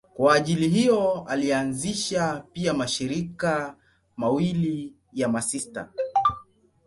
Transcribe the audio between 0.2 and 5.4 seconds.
ajili hiyo alianzisha pia mashirika mawili ya